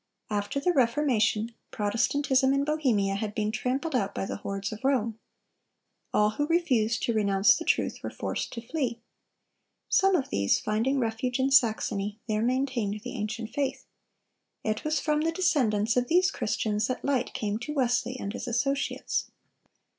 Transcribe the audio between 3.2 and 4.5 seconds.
been trampled out by the